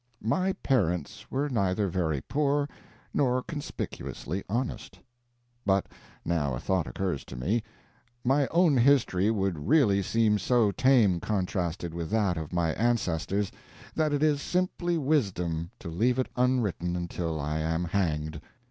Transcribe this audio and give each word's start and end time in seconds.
My 0.23 0.53
parents 0.63 1.29
were 1.29 1.47
neither 1.47 1.87
very 1.87 2.21
poor 2.21 2.67
nor 3.13 3.43
conspicuously 3.43 4.43
honest. 4.49 4.97
But 5.63 5.85
now 6.25 6.55
a 6.55 6.59
thought 6.59 6.87
occurs 6.87 7.23
to 7.25 7.35
me. 7.35 7.61
My 8.23 8.47
own 8.47 8.77
history 8.77 9.29
would 9.29 9.67
really 9.67 10.01
seem 10.01 10.39
so 10.39 10.71
tame 10.71 11.19
contrasted 11.19 11.93
with 11.93 12.09
that 12.09 12.35
of 12.35 12.51
my 12.51 12.73
ancestors, 12.73 13.51
that 13.93 14.11
it 14.11 14.23
is 14.23 14.41
simply 14.41 14.97
wisdom 14.97 15.69
to 15.77 15.87
leave 15.89 16.17
it 16.17 16.29
unwritten 16.35 16.95
until 16.95 17.39
I 17.39 17.59
am 17.59 17.83
hanged. 17.83 18.41